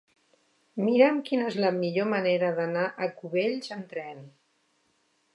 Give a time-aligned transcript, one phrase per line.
[0.85, 4.25] Mira'm quina és la millor manera d'anar a Cubells amb tren.